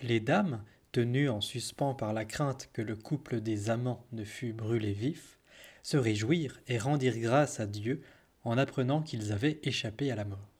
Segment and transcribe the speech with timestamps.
[0.00, 4.52] Les dames, tenues en suspens par la crainte que le couple des amants ne fût
[4.52, 5.38] brûlé vif,
[5.82, 8.02] se réjouirent et rendirent grâce à Dieu
[8.44, 10.50] en apprenant qu'ils avaient échappé à la mort.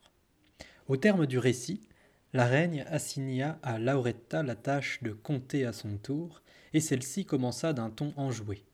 [0.88, 1.82] Au terme du récit,
[2.32, 6.42] la reine assigna à Lauretta la tâche de compter à son tour,
[6.72, 8.64] et celle-ci commença d'un ton enjoué.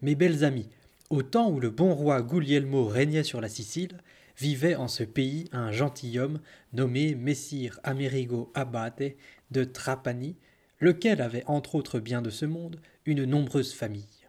[0.00, 0.68] Mes belles amies,
[1.10, 3.98] au temps où le bon roi Guglielmo régnait sur la Sicile,
[4.38, 6.40] vivait en ce pays un gentilhomme
[6.72, 9.16] nommé Messire Amerigo Abate
[9.50, 10.36] de Trapani,
[10.80, 14.26] lequel avait entre autres biens de ce monde une nombreuse famille.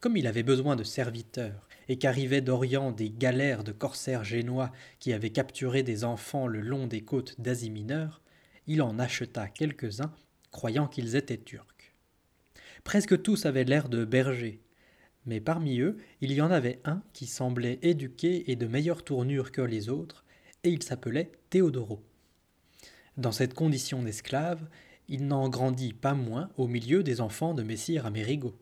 [0.00, 5.12] Comme il avait besoin de serviteurs et qu'arrivaient d'Orient des galères de corsaires génois qui
[5.12, 8.20] avaient capturé des enfants le long des côtes d'Asie mineure,
[8.66, 10.12] il en acheta quelques-uns,
[10.50, 11.94] croyant qu'ils étaient turcs.
[12.84, 14.60] Presque tous avaient l'air de bergers,
[15.26, 19.52] mais parmi eux, il y en avait un qui semblait éduqué et de meilleure tournure
[19.52, 20.24] que les autres,
[20.64, 22.02] et il s'appelait Théodoro.
[23.16, 24.68] Dans cette condition d'esclave,
[25.08, 28.56] il n'en grandit pas moins au milieu des enfants de Messire Amerigo.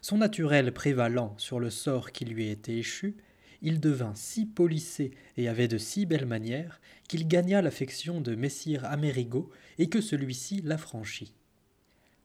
[0.00, 3.16] Son naturel prévalant sur le sort qui lui était échu,
[3.62, 8.84] il devint si polissé et avait de si belles manières qu'il gagna l'affection de Messire
[8.84, 11.34] Amerigo et que celui-ci l'affranchit.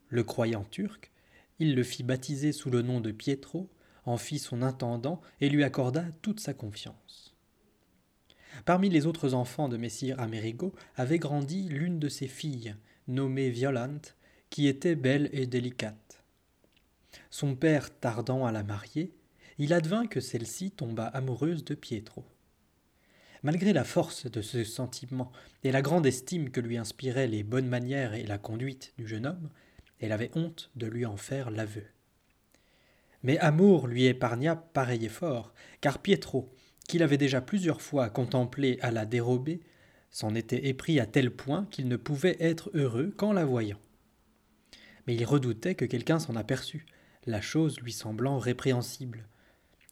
[0.10, 1.12] Le croyant turc,
[1.60, 3.70] il le fit baptiser sous le nom de Pietro,
[4.06, 7.36] en fit son intendant et lui accorda toute sa confiance.
[8.66, 12.76] Parmi les autres enfants de Messire Amerigo avait grandi l'une de ses filles,
[13.08, 14.16] nommée Violante,
[14.50, 16.24] qui était belle et délicate.
[17.30, 19.16] Son père tardant à la marier,
[19.58, 22.26] il advint que celle-ci tomba amoureuse de Pietro.
[23.42, 25.32] Malgré la force de ce sentiment
[25.64, 29.26] et la grande estime que lui inspiraient les bonnes manières et la conduite du jeune
[29.26, 29.50] homme,
[30.00, 31.86] elle avait honte de lui en faire l'aveu.
[33.24, 36.54] Mais Amour lui épargna pareil effort, car Pietro,
[36.88, 39.62] qu'il avait déjà plusieurs fois contemplé à la dérobée,
[40.12, 43.80] s'en était épris à tel point qu'il ne pouvait être heureux qu'en la voyant.
[45.08, 46.86] Mais il redoutait que quelqu'un s'en aperçût,
[47.26, 49.28] la chose lui semblant répréhensible.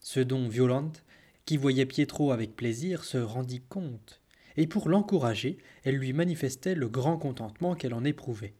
[0.01, 1.03] Ce dont Violante,
[1.45, 4.21] qui voyait Pietro avec plaisir, se rendit compte,
[4.57, 8.53] et pour l'encourager, elle lui manifestait le grand contentement qu'elle en éprouvait.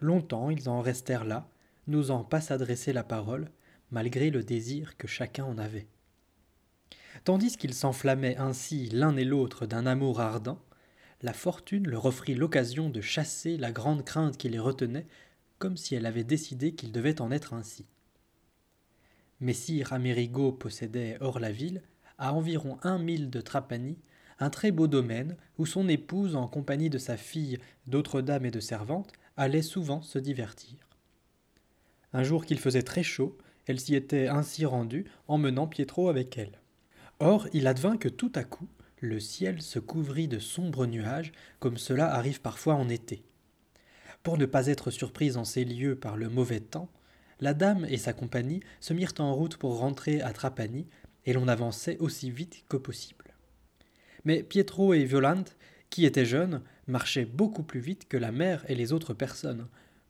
[0.00, 1.48] Longtemps ils en restèrent là,
[1.86, 3.50] n'osant pas s'adresser la parole,
[3.90, 5.86] malgré le désir que chacun en avait.
[7.24, 10.60] Tandis qu'ils s'enflammaient ainsi l'un et l'autre d'un amour ardent,
[11.22, 15.06] la fortune leur offrit l'occasion de chasser la grande crainte qui les retenait,
[15.58, 17.86] comme si elle avait décidé qu'il devait en être ainsi.
[19.40, 21.82] Messire Amerigo possédait hors la ville,
[22.18, 23.98] à environ un mille de Trapani,
[24.38, 28.50] un très beau domaine où son épouse, en compagnie de sa fille, d'autres dames et
[28.50, 30.76] de servantes, allait souvent se divertir.
[32.12, 33.36] Un jour qu'il faisait très chaud,
[33.66, 36.60] elle s'y était ainsi rendue, emmenant Pietro avec elle.
[37.18, 38.68] Or, il advint que tout à coup,
[39.00, 43.24] le ciel se couvrit de sombres nuages, comme cela arrive parfois en été.
[44.22, 46.88] Pour ne pas être surprise en ces lieux par le mauvais temps,
[47.40, 50.86] la dame et sa compagnie se mirent en route pour rentrer à Trapani,
[51.26, 53.34] et l'on avançait aussi vite que possible.
[54.24, 55.56] Mais Pietro et Violante,
[55.90, 59.66] qui étaient jeunes, marchait beaucoup plus vite que la mère et les autres personnes,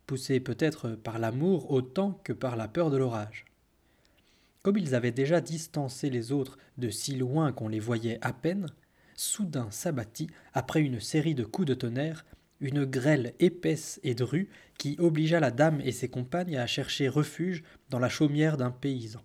[0.07, 3.45] poussés peut-être par l'amour autant que par la peur de l'orage.
[4.63, 8.67] Comme ils avaient déjà distancé les autres de si loin qu'on les voyait à peine,
[9.15, 12.25] soudain s'abattit, après une série de coups de tonnerre,
[12.61, 14.49] une grêle épaisse et drue
[14.79, 19.23] qui obligea la dame et ses compagnes à chercher refuge dans la chaumière d'un paysan.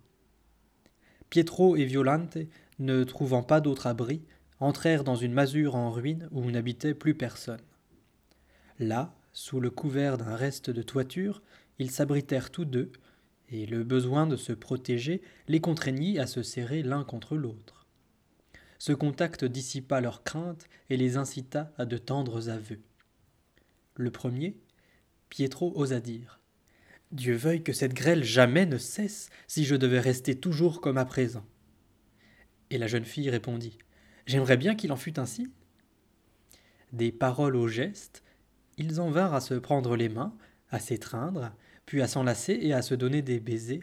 [1.30, 2.38] Pietro et Violante,
[2.78, 4.22] ne trouvant pas d'autre abri,
[4.62, 7.60] entrèrent dans une masure en ruine où n'habitait plus personne.
[8.78, 11.42] Là, sous le couvert d'un reste de toiture,
[11.78, 12.92] ils s'abritèrent tous deux,
[13.50, 17.86] et le besoin de se protéger les contraignit à se serrer l'un contre l'autre.
[18.78, 22.80] Ce contact dissipa leurs craintes et les incita à de tendres aveux.
[23.96, 24.56] Le premier,
[25.28, 26.40] Pietro osa dire
[27.10, 31.04] Dieu veuille que cette grêle jamais ne cesse si je devais rester toujours comme à
[31.04, 31.44] présent.
[32.70, 33.76] Et la jeune fille répondit
[34.26, 35.50] J'aimerais bien qu'il en fût ainsi.
[36.92, 38.22] Des paroles aux gestes,
[38.78, 40.34] ils en vinrent à se prendre les mains,
[40.70, 41.52] à s'étreindre,
[41.86, 43.82] puis à s'enlacer et à se donner des baisers,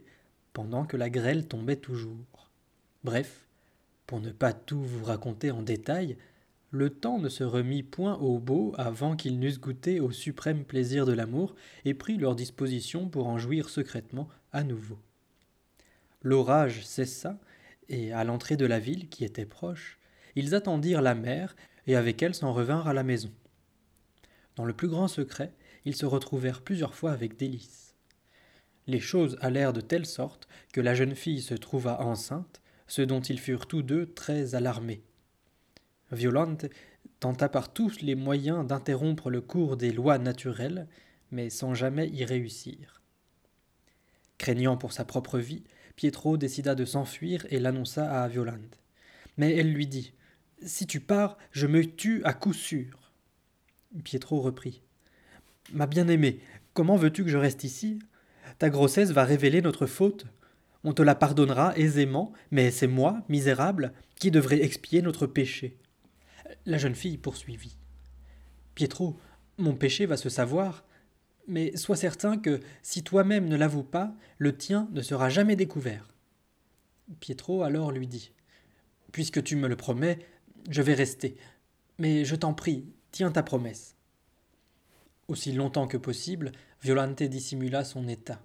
[0.53, 2.51] pendant que la grêle tombait toujours.
[3.03, 3.47] Bref,
[4.07, 6.17] pour ne pas tout vous raconter en détail,
[6.71, 11.05] le temps ne se remit point au beau avant qu'ils n'eussent goûté au suprême plaisir
[11.05, 11.55] de l'amour
[11.85, 14.97] et pris leur disposition pour en jouir secrètement à nouveau.
[16.21, 17.39] L'orage cessa,
[17.87, 19.98] et à l'entrée de la ville, qui était proche,
[20.39, 21.55] ils attendirent la mère,
[21.85, 23.31] et avec elle s'en revinrent à la maison.
[24.55, 25.53] Dans le plus grand secret,
[25.85, 27.95] ils se retrouvèrent plusieurs fois avec délices.
[28.87, 33.21] Les choses allèrent de telle sorte que la jeune fille se trouva enceinte, ce dont
[33.21, 35.03] ils furent tous deux très alarmés.
[36.11, 36.65] Violante
[37.19, 40.87] tenta par tous les moyens d'interrompre le cours des lois naturelles,
[41.31, 43.01] mais sans jamais y réussir.
[44.37, 45.63] Craignant pour sa propre vie,
[45.95, 48.79] Pietro décida de s'enfuir et l'annonça à Violante.
[49.37, 50.13] Mais elle lui dit
[50.61, 53.11] Si tu pars, je me tue à coup sûr.
[54.03, 54.81] Pietro reprit
[55.71, 56.39] Ma bien-aimée,
[56.73, 57.99] comment veux-tu que je reste ici?
[58.57, 60.25] Ta grossesse va révéler notre faute.
[60.83, 65.77] On te la pardonnera aisément, mais c'est moi, misérable, qui devrais expier notre péché.
[66.65, 67.77] La jeune fille poursuivit.
[68.75, 69.17] Pietro,
[69.57, 70.85] mon péché va se savoir,
[71.47, 76.07] mais sois certain que, si toi-même ne l'avoues pas, le tien ne sera jamais découvert.
[77.19, 78.31] Pietro alors lui dit.
[79.11, 80.19] Puisque tu me le promets,
[80.69, 81.35] je vais rester.
[81.97, 83.95] Mais je t'en prie, tiens ta promesse.
[85.27, 86.51] Aussi longtemps que possible,
[86.81, 88.41] Violante dissimula son état.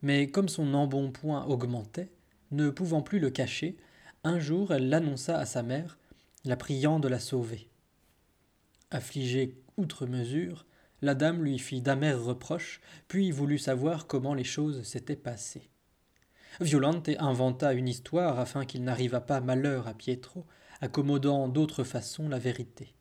[0.00, 2.10] Mais comme son embonpoint augmentait,
[2.50, 3.76] ne pouvant plus le cacher,
[4.24, 5.98] un jour elle l'annonça à sa mère,
[6.44, 7.68] la priant de la sauver.
[8.90, 10.64] Affligée outre mesure,
[11.02, 15.68] la dame lui fit d'amers reproches, puis voulut savoir comment les choses s'étaient passées.
[16.60, 20.44] Violante inventa une histoire afin qu'il n'arrivât pas malheur à Pietro,
[20.80, 22.94] accommodant d'autre façon la vérité.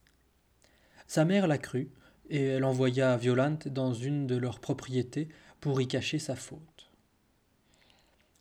[1.07, 1.89] Sa mère la crut,
[2.29, 5.29] et elle envoya Violante dans une de leurs propriétés
[5.61, 6.89] pour y cacher sa faute.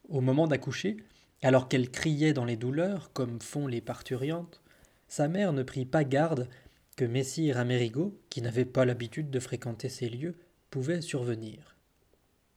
[0.08, 0.96] Au moment d'accoucher,
[1.42, 4.62] alors qu'elle criait dans les douleurs, comme font les parturiantes,
[5.08, 6.48] sa mère ne prit pas garde
[6.96, 10.34] que Messire Amerigo, qui n'avait pas l'habitude de fréquenter ces lieux,
[10.70, 11.76] pouvait survenir.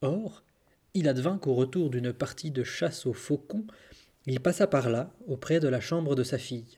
[0.02, 0.44] Or,
[0.94, 3.68] il advint qu'au retour d'une partie de chasse aux faucons,
[4.30, 6.78] il passa par là, auprès de la chambre de sa fille.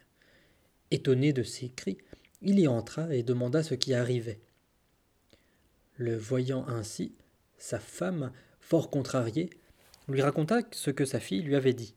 [0.89, 1.97] Étonné de ses cris,
[2.41, 4.39] il y entra et demanda ce qui arrivait.
[5.97, 7.13] Le voyant ainsi,
[7.57, 8.31] sa femme,
[8.61, 9.49] fort contrariée,
[10.07, 11.93] lui raconta ce que sa fille lui avait dit.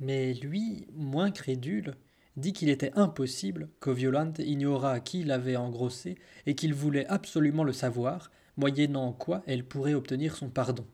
[0.00, 1.94] Mais lui, moins crédule,
[2.36, 6.16] dit qu'il était impossible que Violante ignorât qui l'avait engrossé
[6.46, 10.84] et qu'il voulait absolument le savoir, moyennant quoi elle pourrait obtenir son pardon.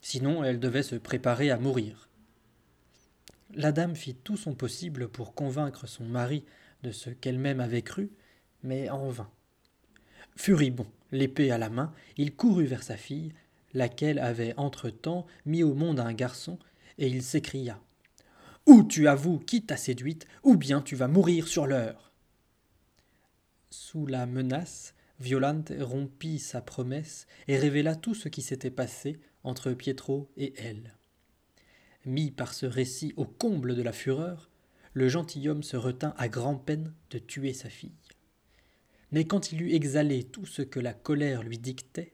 [0.00, 2.08] Sinon, elle devait se préparer à mourir.
[3.54, 6.44] La dame fit tout son possible pour convaincre son mari
[6.82, 8.10] de ce qu'elle-même avait cru,
[8.62, 9.30] mais en vain.
[10.36, 13.32] Furibond, l'épée à la main, il courut vers sa fille,
[13.72, 16.58] laquelle avait entre-temps mis au monde un garçon,
[16.98, 17.80] et il s'écria
[18.66, 22.12] ou tu avoues qui t'a séduite, ou bien tu vas mourir sur l'heure?
[23.70, 29.72] Sous la menace, Violante rompit sa promesse et révéla tout ce qui s'était passé entre
[29.72, 30.96] Pietro et elle.
[32.06, 34.50] Mis par ce récit au comble de la fureur,
[34.92, 37.96] le gentilhomme se retint à grand-peine de tuer sa fille.
[39.10, 42.12] Mais quand il eut exhalé tout ce que la colère lui dictait,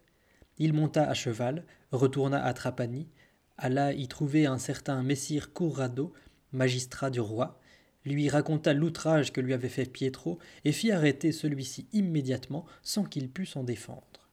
[0.59, 3.09] il monta à cheval, retourna à Trapani,
[3.57, 6.13] alla y trouver un certain messire Corrado
[6.53, 7.61] magistrat du roi,
[8.05, 13.31] lui raconta l'outrage que lui avait fait Pietro et fit arrêter celui-ci immédiatement sans qu'il
[13.31, 14.31] pût s'en défendre.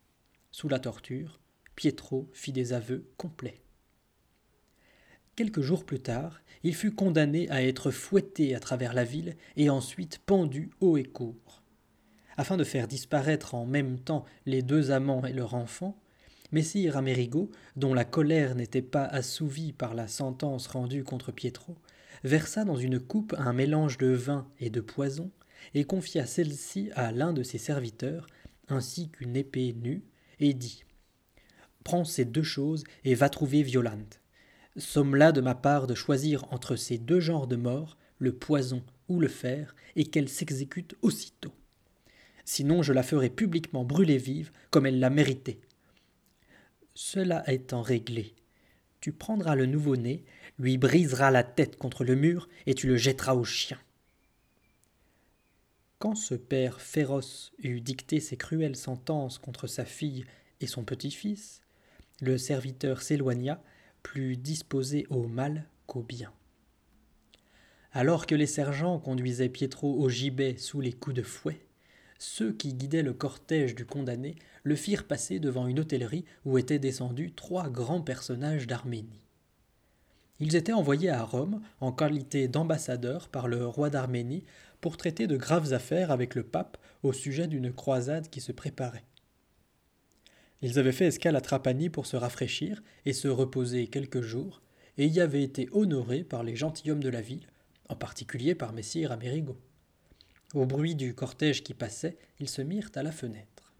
[0.51, 1.39] Sous la torture,
[1.75, 3.61] Pietro fit des aveux complets.
[5.37, 9.69] Quelques jours plus tard, il fut condamné à être fouetté à travers la ville et
[9.69, 11.61] ensuite pendu haut et court.
[12.37, 15.95] Afin de faire disparaître en même temps les deux amants et leur enfant,
[16.51, 21.75] Messire Amerigo, dont la colère n'était pas assouvie par la sentence rendue contre Pietro,
[22.23, 25.29] versa dans une coupe un mélange de vin et de poison,
[25.75, 28.25] et confia celle-ci à l'un de ses serviteurs,
[28.69, 30.03] ainsi qu'une épée nue,
[30.39, 30.83] et dit
[31.83, 34.19] Prends ces deux choses et va trouver Violante.
[34.77, 39.19] Somme-la de ma part de choisir entre ces deux genres de mort, le poison ou
[39.19, 41.53] le fer, et qu'elle s'exécute aussitôt.
[42.45, 45.59] Sinon je la ferai publiquement brûler vive, comme elle l'a mérité.
[46.93, 48.33] Cela étant réglé,
[49.01, 50.23] tu prendras le nouveau-né,
[50.59, 53.79] lui briseras la tête contre le mur et tu le jetteras au chien.
[55.99, 60.25] Quand ce père féroce eut dicté ces cruelles sentences contre sa fille
[60.61, 61.61] et son petit-fils,
[62.21, 63.61] le serviteur s'éloigna,
[64.07, 66.31] plus disposé au mal qu'au bien.
[67.91, 71.59] Alors que les sergents conduisaient Pietro au gibet sous les coups de fouet,
[72.17, 76.79] ceux qui guidaient le cortège du condamné le firent passer devant une hôtellerie où étaient
[76.79, 79.19] descendus trois grands personnages d'Arménie.
[80.39, 84.45] Ils étaient envoyés à Rome en qualité d'ambassadeurs par le roi d'Arménie
[84.79, 89.03] pour traiter de graves affaires avec le pape au sujet d'une croisade qui se préparait.
[90.61, 94.61] Ils avaient fait escale à Trapani pour se rafraîchir et se reposer quelques jours,
[94.97, 97.47] et y avaient été honorés par les gentilshommes de la ville,
[97.89, 99.57] en particulier par Messire Amerigo.
[100.53, 103.73] Au bruit du cortège qui passait, ils se mirent à la fenêtre.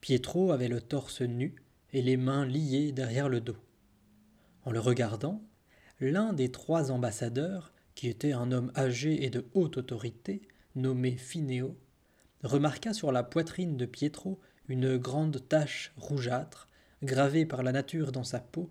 [0.00, 1.54] Pietro avait le torse nu
[1.92, 3.56] et les mains liées derrière le dos.
[4.64, 5.42] En le regardant,
[6.00, 10.42] l'un des trois ambassadeurs, qui était un homme âgé et de haute autorité,
[10.74, 11.76] nommé Finéo,
[12.42, 16.68] remarqua sur la poitrine de Pietro une grande tache rougeâtre,
[17.02, 18.70] gravée par la nature dans sa peau,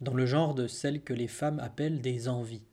[0.00, 2.64] dans le genre de celles que les femmes appellent des envies.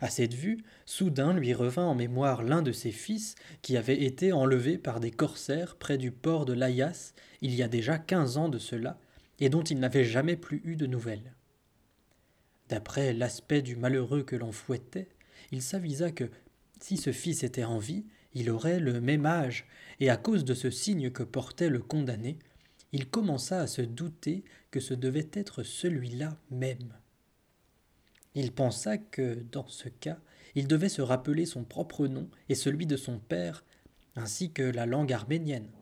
[0.00, 4.32] À cette vue, soudain lui revint en mémoire l'un de ses fils qui avait été
[4.32, 8.48] enlevé par des corsaires près du port de Layas il y a déjà quinze ans
[8.48, 8.98] de cela,
[9.38, 11.34] et dont il n'avait jamais plus eu de nouvelles.
[12.68, 15.08] D'après l'aspect du malheureux que l'on fouettait,
[15.52, 16.30] il s'avisa que,
[16.80, 18.04] si ce fils était en vie,
[18.36, 19.64] il aurait le même âge,
[19.98, 22.38] et à cause de ce signe que portait le condamné,
[22.92, 26.92] il commença à se douter que ce devait être celui-là même.
[28.34, 30.18] Il pensa que, dans ce cas,
[30.54, 33.64] il devait se rappeler son propre nom et celui de son père,
[34.16, 35.72] ainsi que la langue arménienne.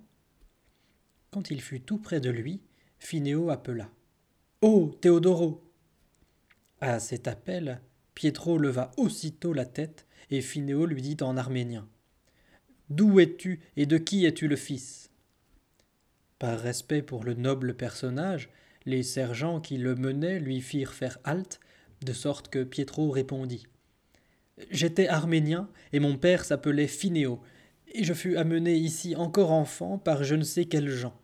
[1.32, 2.60] Quand il fut tout près de lui,
[3.00, 3.90] Finéo appela.
[4.60, 4.96] Oh.
[5.00, 5.68] Théodoro.
[6.80, 7.80] À cet appel,
[8.14, 11.88] Pietro leva aussitôt la tête, et Finéo lui dit en arménien.
[12.90, 15.10] D'où es-tu et de qui es-tu le fils?
[16.38, 18.50] Par respect pour le noble personnage,
[18.84, 21.60] les sergents qui le menaient lui firent faire halte
[22.02, 23.66] de sorte que Pietro répondit.
[24.70, 27.40] J'étais arménien, et mon père s'appelait Finéo,
[27.92, 31.18] et je fus amené ici encore enfant par je ne sais quels gens.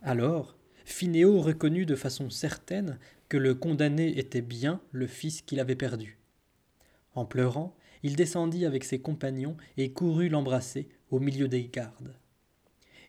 [0.00, 2.98] Alors, Finéo reconnut de façon certaine
[3.28, 6.18] que le condamné était bien le fils qu'il avait perdu.
[7.14, 12.14] En pleurant, il descendit avec ses compagnons et courut l'embrasser au milieu des gardes.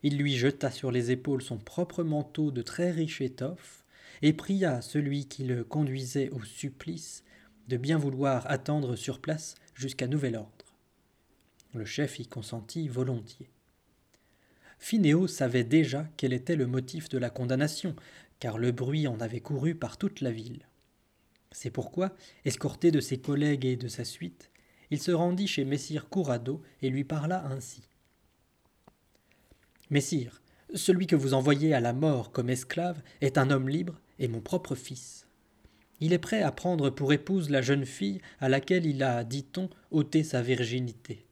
[0.03, 3.83] Il lui jeta sur les épaules son propre manteau de très riche étoffe,
[4.21, 7.23] et pria celui qui le conduisait au supplice
[7.67, 10.77] de bien vouloir attendre sur place jusqu'à nouvel ordre.
[11.73, 13.49] Le chef y consentit volontiers.
[14.79, 17.95] Finéo savait déjà quel était le motif de la condamnation,
[18.39, 20.67] car le bruit en avait couru par toute la ville.
[21.51, 24.51] C'est pourquoi, escorté de ses collègues et de sa suite,
[24.93, 27.81] il se rendit chez Messire Courado et lui parla ainsi.
[29.89, 30.43] Messire,
[30.75, 34.39] celui que vous envoyez à la mort comme esclave est un homme libre et mon
[34.39, 35.25] propre fils.
[35.99, 39.67] Il est prêt à prendre pour épouse la jeune fille à laquelle il a, dit-on,
[39.89, 41.25] ôté sa virginité.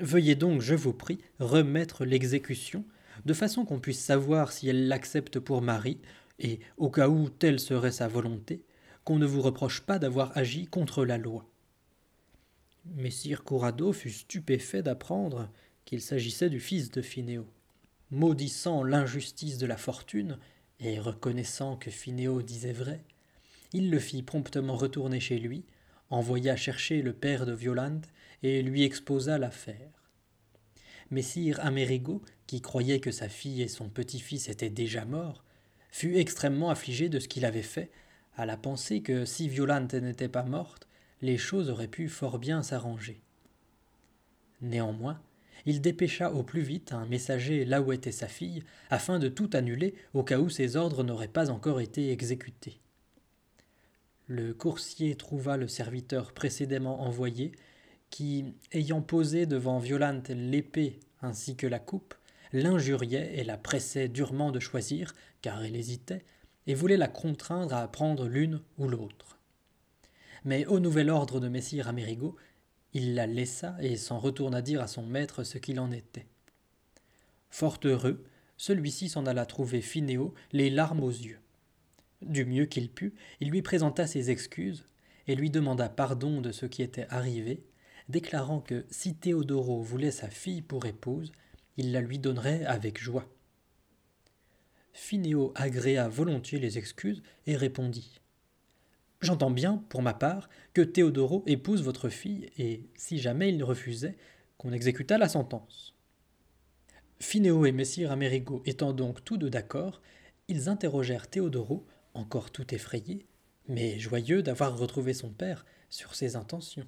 [0.00, 2.84] Veuillez donc, je vous prie, remettre l'exécution,
[3.24, 6.00] de façon qu'on puisse savoir si elle l'accepte pour mari,
[6.40, 8.64] et, au cas où telle serait sa volonté,
[9.04, 11.46] qu'on ne vous reproche pas d'avoir agi contre la loi.
[12.86, 15.50] Messire Corrado fut stupéfait d'apprendre
[15.84, 17.46] qu'il s'agissait du fils de Finéo.
[18.10, 20.38] Maudissant l'injustice de la fortune,
[20.80, 23.02] et reconnaissant que Finéo disait vrai,
[23.72, 25.64] il le fit promptement retourner chez lui,
[26.10, 28.08] envoya chercher le père de Violante
[28.42, 29.90] et lui exposa l'affaire.
[31.10, 35.44] Messire Amerigo, qui croyait que sa fille et son petit-fils étaient déjà morts,
[35.90, 37.90] fut extrêmement affligé de ce qu'il avait fait,
[38.36, 40.88] à la pensée que si Violante n'était pas morte,
[41.24, 43.22] les choses auraient pu fort bien s'arranger.
[44.60, 45.20] Néanmoins,
[45.64, 49.48] il dépêcha au plus vite un messager là où était sa fille, afin de tout
[49.54, 52.78] annuler au cas où ses ordres n'auraient pas encore été exécutés.
[54.26, 57.52] Le coursier trouva le serviteur précédemment envoyé,
[58.10, 62.14] qui, ayant posé devant Violante l'épée ainsi que la coupe,
[62.52, 66.24] l'injuriait et la pressait durement de choisir, car elle hésitait,
[66.66, 69.33] et voulait la contraindre à prendre l'une ou l'autre.
[70.44, 72.36] Mais au nouvel ordre de Messire Amerigo,
[72.92, 76.26] il la laissa et s'en retourna dire à son maître ce qu'il en était.
[77.50, 78.24] Fort heureux,
[78.56, 81.40] celui-ci s'en alla trouver Finéo, les larmes aux yeux.
[82.22, 84.86] Du mieux qu'il put, il lui présenta ses excuses
[85.26, 87.64] et lui demanda pardon de ce qui était arrivé,
[88.08, 91.32] déclarant que si Théodoro voulait sa fille pour épouse,
[91.76, 93.28] il la lui donnerait avec joie.
[94.92, 98.20] Finéo agréa volontiers les excuses et répondit
[99.24, 104.18] J'entends bien, pour ma part, que Théodoro épouse votre fille, et si jamais il refusait,
[104.58, 105.94] qu'on exécutât la sentence.
[107.20, 110.02] Finéo et Messire Amerigo étant donc tous deux d'accord,
[110.48, 113.24] ils interrogèrent Théodoro, encore tout effrayé,
[113.66, 116.86] mais joyeux d'avoir retrouvé son père, sur ses intentions.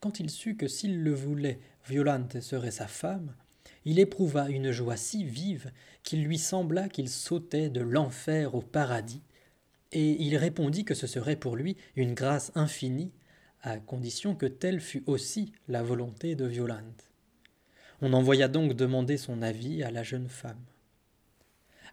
[0.00, 3.34] Quand il sut que s'il le voulait, Violante serait sa femme,
[3.84, 5.70] il éprouva une joie si vive
[6.02, 9.22] qu'il lui sembla qu'il sautait de l'enfer au paradis,
[9.94, 13.12] et il répondit que ce serait pour lui une grâce infinie,
[13.62, 17.10] à condition que telle fût aussi la volonté de Violante.
[18.02, 20.62] On envoya donc demander son avis à la jeune femme.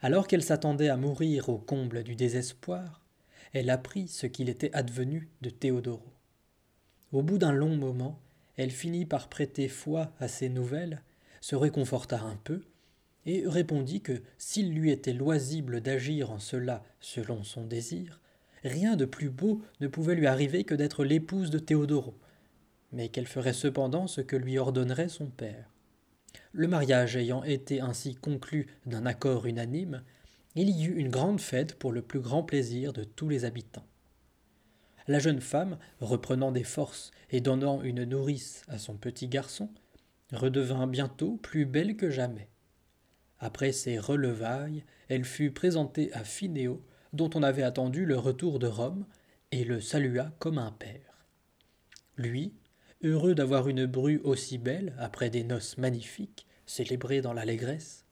[0.02, 3.02] Alors qu'elle s'attendait à mourir au comble du désespoir,
[3.54, 6.12] elle apprit ce qu'il était advenu de Théodoro.
[7.12, 8.20] Au bout d'un long moment,
[8.58, 11.04] elle finit par prêter foi à ces nouvelles,
[11.40, 12.64] se réconforta un peu,
[13.26, 18.20] et répondit que s'il lui était loisible d'agir en cela selon son désir,
[18.64, 22.16] rien de plus beau ne pouvait lui arriver que d'être l'épouse de Théodoro.
[22.94, 25.72] mais qu'elle ferait cependant ce que lui ordonnerait son père.
[26.52, 30.04] Le mariage ayant été ainsi conclu d'un accord unanime,
[30.56, 33.86] il y eut une grande fête pour le plus grand plaisir de tous les habitants.
[35.08, 39.70] La jeune femme, reprenant des forces et donnant une nourrice à son petit garçon,
[40.34, 42.50] redevint bientôt plus belle que jamais.
[43.42, 48.68] Après ses relevailles, elle fut présentée à Phinéo, dont on avait attendu le retour de
[48.68, 49.06] Rome,
[49.52, 51.26] et le salua comme un père.
[52.16, 52.54] Lui,
[53.04, 58.06] heureux d'avoir une bru aussi belle après des noces magnifiques, célébrées dans l'allégresse,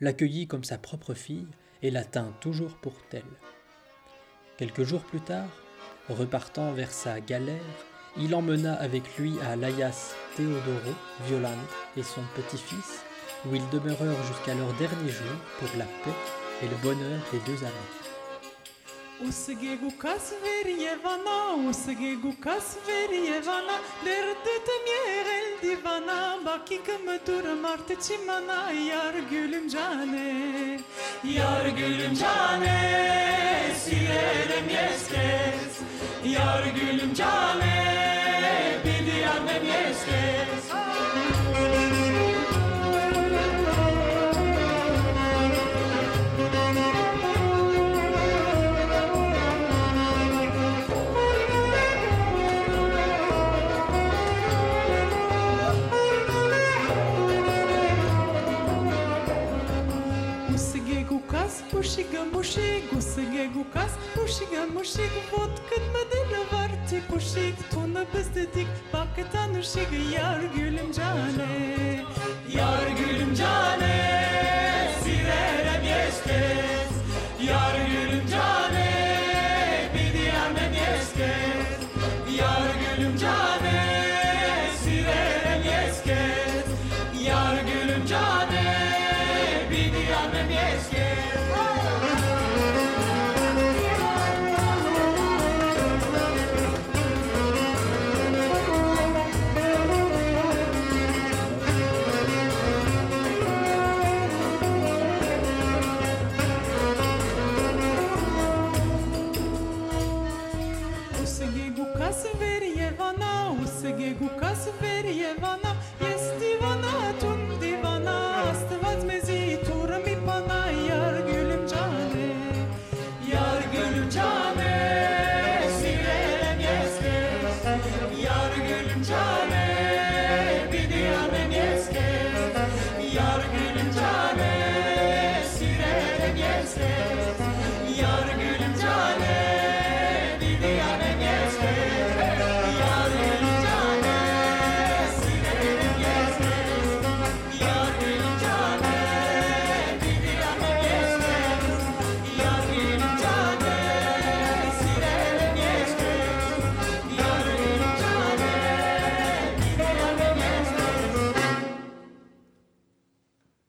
[0.00, 1.48] l'accueillit comme sa propre fille
[1.82, 3.22] et la tint toujours pour telle.
[4.56, 5.50] Quelques jours plus tard,
[6.08, 7.58] repartant vers sa galère,
[8.16, 10.94] il emmena avec lui à Laias Théodoro,
[11.26, 11.52] Violante
[11.96, 13.03] et son petit-fils,
[13.46, 16.16] où ils demeurèrent jusqu'à leur dernier jour pour la paix
[16.62, 17.70] et le bonheur des deux cane,
[61.04, 66.02] shegu kas, po shigam po shegu Sëllegu kas, po shigam po shegu Vot këtë më
[66.10, 72.04] dhe në varti po shik Tu në bestetik, paketa në shigë Jar gülüm cane,
[72.48, 73.92] jar gülüm cane
[75.02, 76.92] Sirerem yeşkes,
[77.40, 78.13] jar gülüm